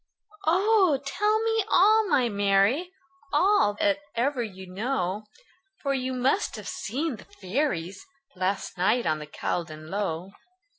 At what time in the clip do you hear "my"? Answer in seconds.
2.07-2.27